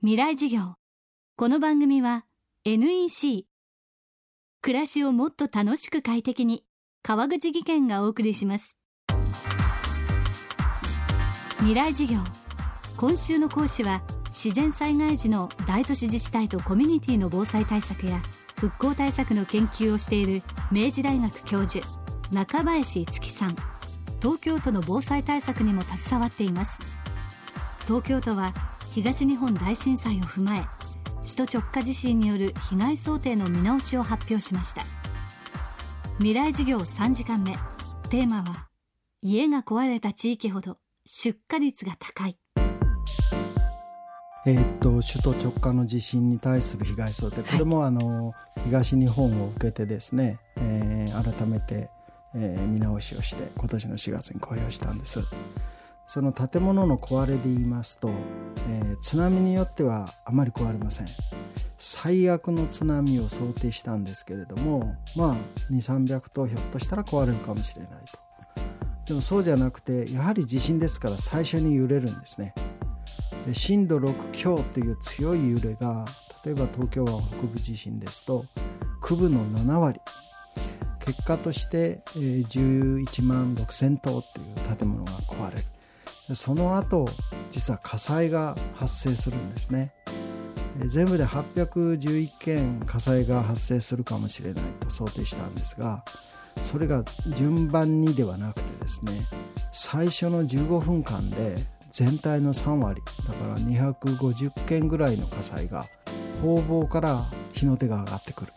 [0.00, 0.74] 未来授業。
[1.34, 2.24] この番組は
[2.64, 3.46] NEC
[4.62, 6.62] 暮らしをもっと楽しく快適に。
[7.02, 8.76] 川口義賢がお送りします。
[11.56, 12.20] 未来授業。
[12.96, 18.22] 今週の講師は自然災害時の大都市自治体とコミュニティの防災対策や
[18.54, 21.84] 復興対策の研究をしている明治大学教授
[22.30, 23.56] 中林樹さん。
[24.22, 26.78] 東京都の防災対策にも携わっています。
[27.88, 28.54] 東京都は
[28.98, 30.66] 東日本大震災を踏まえ
[31.22, 34.82] 首都直下地震による被害想定の見直しを発表しました。
[36.16, 37.52] 未来授業3時間目。
[38.10, 38.66] テーマは
[39.22, 42.36] 家が壊れた地域ほど出火率が高い。
[44.46, 47.42] えー、っと首都直下の地震に対する被害想定。
[47.42, 51.88] これもあの、東日本を受けてですね、えー、改めて、
[52.34, 55.20] えー、見直しをして今年の4月に公表したんです
[56.08, 58.10] その建物の壊れで言いますと、
[58.66, 61.06] えー、津波によってはあまり壊れません。
[61.76, 65.36] 最悪の津波を想定したんですけれどもまあ
[65.72, 68.18] 2300とひょっとしたら壊れるかもしれないと。
[69.06, 72.54] でもそうじゃなくてやはり地震ですから最初に揺れるんですね。
[73.46, 76.06] で震度6強という強い揺れが
[76.42, 78.46] 例えば東京湾北部地震ですと
[79.02, 80.00] 区部の7割。
[81.00, 85.64] 結果として11万6000棟っていう建物が壊れる。
[86.34, 87.08] その後
[87.50, 89.92] 実は火災が発生するんですね。
[90.86, 96.04] 全部で811件火災が発生するかもしれないと想定したんですが
[96.62, 97.02] それが
[97.34, 99.26] 順番にではなくてですね
[99.72, 101.56] 最初の15分間で
[101.90, 105.86] 全体の3割だから250件ぐらいの火災が
[106.42, 108.52] 方々から火の手が上がってくる。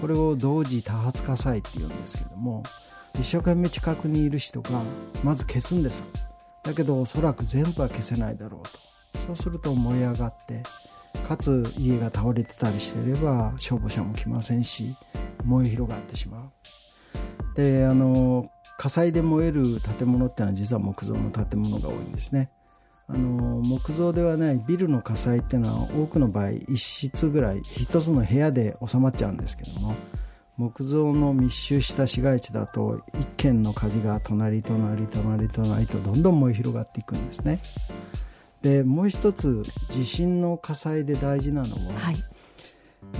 [0.00, 2.62] これを同時多発火災っていうんですけども
[3.18, 4.82] 一生懸命近くにいる人が
[5.24, 6.04] まず消すんです。
[6.66, 8.62] だけどおそらく全部は消せないだろう
[9.14, 9.18] と。
[9.20, 10.62] そうすると燃え上がって
[11.26, 14.94] かつ家が倒れてたりしてれば消防車も来ませんし
[15.44, 16.50] 燃え広がってしまう。
[17.54, 22.50] であの火災で燃える建物ってのは実は木造の建物が多いんですね。
[23.08, 29.94] あの木造ではないビルの火災っていうのは多くの場合一室ぐらい一つの部屋で収まっちゃうんですけども
[30.56, 37.60] 木造の密集した市街地だと一軒の火事が隣隣隣隣とどんどん燃え広がっていくんですね。
[38.62, 42.16] でもう一つ地震の火災で大事なのは、はい、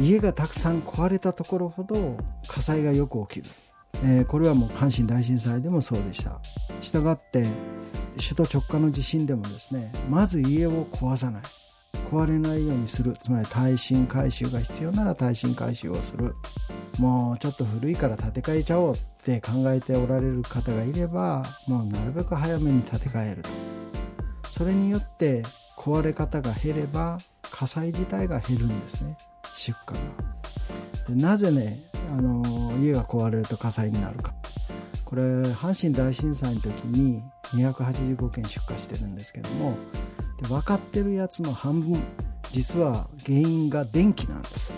[0.00, 2.16] 家がたくさん壊れたところほど
[2.48, 3.54] 火災がよく起きる、
[4.02, 6.40] えー、これはもう阪神大震災でもそうでした。
[6.80, 7.46] したがって
[8.14, 11.42] 首都直下の地震でもですねまず家を壊さない。
[12.10, 13.14] 壊れないようにする。
[13.18, 16.34] つまり耐震改修が必要なら耐震改修をする
[16.98, 23.50] もうちょっと古いから建て替えちゃおうって考えておられる方がいればもうなるべく早めに建て替えると。
[24.50, 25.42] それによって
[25.76, 29.16] 壊れ方が減れば火災自体が減るんですね。
[29.54, 30.00] 出火が。
[31.08, 31.82] でなぜね
[32.16, 34.34] あの家が壊れると火災になるか。
[35.04, 39.76] これ阪神大震災の時に285件出火してるんですけども
[40.42, 42.02] で分かってるやつの半分
[42.50, 44.72] 実は原因が電気なんです。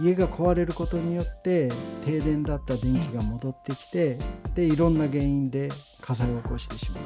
[0.00, 1.70] 家が壊れることによって
[2.04, 4.18] 停電だった電気が戻ってきて
[4.54, 5.70] でいろんな原因で
[6.00, 7.02] 火災を起こしてしまう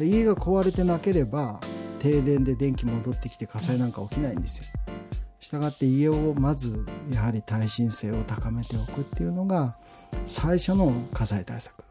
[0.00, 1.60] で家が壊れてなければ
[2.00, 4.66] 停電で電気戻ってきて火災なんか起きないんですよ。
[5.40, 9.76] したがって家をまずやはり耐震性を高めておくっていうのが
[10.26, 11.84] 最初の火災対策。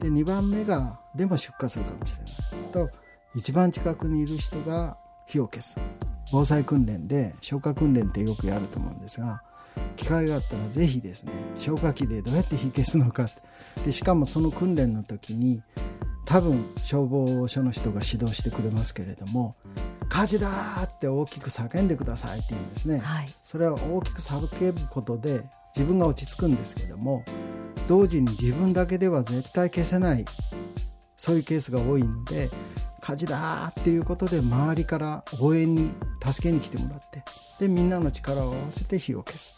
[0.00, 2.70] で2番目がでも出火するかもしれない。
[2.70, 2.90] と
[3.34, 5.78] 一番近くにいる人が火を消す。
[6.32, 9.42] 防災訓練で消火訓練ってよくやると思うんですが
[9.96, 13.28] 機会があったら是非ですね消火器でどうやって火消すのか
[13.84, 15.62] でしかもその訓練の時に
[16.24, 19.56] 多分消防署の人が指導してくれますけれども
[20.08, 20.50] 火事だ
[20.84, 25.44] って大きく叫んでくださいって言うんですね、はい、それは大きく叫ぶことで
[25.74, 27.24] 自分が落ち着くんですけども
[27.86, 30.24] 同時に自分だけでは絶対消せない
[31.16, 32.50] そういうケースが多いので
[33.00, 35.92] 火事だっていうことで周りから応援に
[36.24, 37.24] 助けに来てもらって
[37.58, 39.56] でみんなの力を合わせて火を消す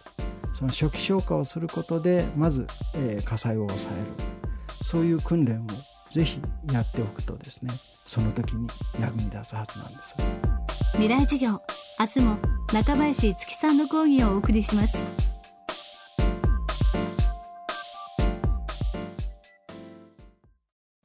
[0.55, 4.41] その初期消火をすることでまず、えー、火災を抑える。
[4.83, 5.67] そういう訓練を
[6.11, 6.41] ぜひ
[6.73, 7.73] やっておくとですね
[8.07, 10.17] その時に役に立つはずなんです。
[10.93, 11.63] 未来授業
[11.99, 12.39] 明日も
[12.73, 14.99] 中林月さんの講義をお送りします。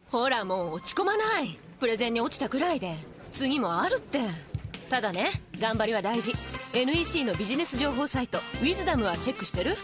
[0.10, 2.96] ほらもう落ち込まないプレゼンに落ちたくらいで
[3.32, 4.20] 次もあるって。
[4.90, 6.34] ただね頑張りは大事。
[6.74, 9.76] NEC のビジネス情報サイト「ウィズダムはチェックしてる？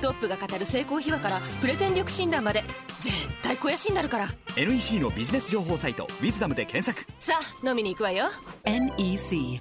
[0.00, 2.62] トップが語る成功秘話からプレゼン力診断まで
[3.00, 4.26] 絶対肥やしになるから。
[4.56, 7.10] NEC のビジネス情報サイト「ウィズダムで検索。
[7.18, 8.28] さあ飲みに行くわよ。
[8.64, 9.60] NEC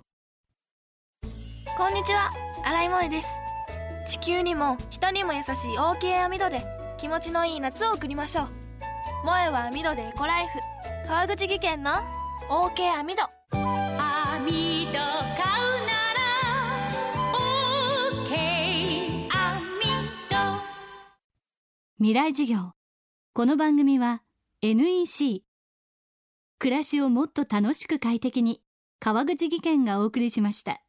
[1.77, 2.31] こんにちは。
[2.65, 3.30] 新井萌です。
[4.19, 6.65] 地球にも人にも優しい OK 網戸で
[6.97, 8.47] 気持ちのいい夏を送りましょう。
[9.24, 10.59] 萌えは網戸でエコライフ
[11.09, 11.89] 川口技研の
[12.51, 13.73] OK 網戸網戸買
[14.13, 14.45] う
[14.94, 16.21] なら
[18.13, 19.81] OK 網
[20.29, 20.35] 戸
[21.97, 22.73] 未来授業。
[23.33, 24.21] この番組は
[24.61, 25.41] NEC
[26.59, 28.61] 暮らしをもっと楽しく快適に
[29.00, 30.79] 川口技研がお送りしました